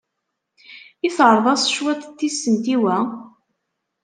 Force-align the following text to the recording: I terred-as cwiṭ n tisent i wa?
I 1.07 1.09
terred-as 1.15 1.63
cwiṭ 1.75 2.01
n 2.07 2.11
tisent 2.17 2.65
i 2.75 2.77
wa? 2.81 2.97